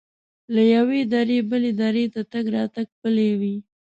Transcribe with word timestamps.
له 0.53 0.61
یوې 0.75 1.01
درې 1.13 1.37
بلې 1.49 1.71
درې 1.81 2.05
ته 2.13 2.21
تګ 2.31 2.45
راتګ 2.55 2.87
پلی 3.01 3.29
وي. 3.39 3.55